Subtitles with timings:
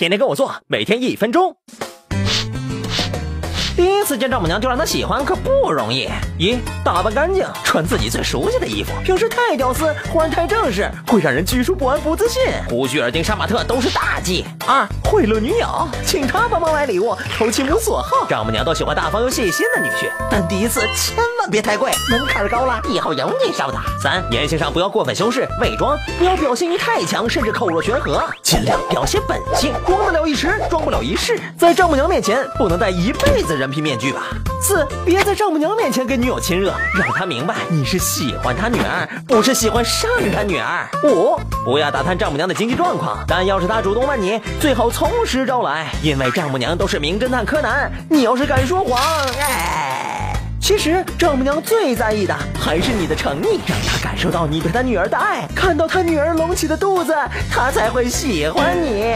[0.00, 1.56] 天天跟我做，每天一分钟。
[3.80, 6.06] 第一次见丈母娘就让她喜欢，可不容易。
[6.36, 8.92] 一打扮干净，穿自己最熟悉的衣服。
[9.02, 12.42] 平时太屌丝，忽然太正式，会让人拘束不安、不自信。
[12.68, 14.44] 胡须、耳钉、杀马特都是大忌。
[14.66, 18.26] 二贿赂女友，请她帮忙买礼物，投其母所好。
[18.28, 23.78] 丈母娘都喜欢大方又细心的女婿，但第一次千万别太贵，门槛高了，以后有你受的。
[24.02, 31.40] 三言行上不要过分修饰、伪装，不要表现欲太强，甚至口若悬河，尽量表现本性，装得了一时，装不了一世。
[31.56, 33.69] 在丈母娘面前，不能带一辈子人。
[33.70, 34.22] 皮面具吧。
[34.60, 40.86] 四，别在丈母娘面前跟女友亲热，让她明白你是喜欢她女儿，不是喜欢上她女儿。
[41.04, 49.00] 五，不要打探丈母娘的经济状况，但要是她主动问你，最好从实招来，因为丈母娘都是名侦探柯南，你要是敢说谎，
[49.38, 57.14] 哎，其实丈母娘最在意的还是你的诚意，让她感受到你对她女儿的爱，看到她女儿隆起的肚子，
[57.50, 59.14] 她才会喜欢你。